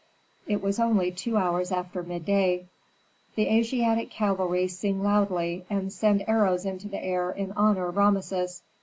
It 0.47 0.63
was 0.63 0.79
only 0.79 1.11
two 1.11 1.37
hours 1.37 1.71
after 1.71 2.01
midday. 2.01 2.65
The 3.35 3.47
Asiatic 3.49 4.09
cavalry 4.09 4.67
sing 4.67 5.03
loudly, 5.03 5.63
and 5.69 5.93
send 5.93 6.25
arrows 6.27 6.65
into 6.65 6.87
the 6.89 6.97
air 7.03 7.29
in 7.29 7.51
honor 7.51 7.85
of 7.89 7.97
Rameses. 7.97 8.63